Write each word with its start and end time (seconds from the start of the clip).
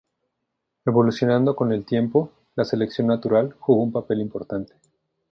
Evolucionando 0.83 1.55
con 1.55 1.71
el 1.71 1.85
tiempo, 1.85 2.31
la 2.55 2.65
selección 2.65 3.05
natural 3.05 3.55
jugó 3.59 3.83
un 3.83 3.91
papel 3.91 4.19
importante. 4.19 4.73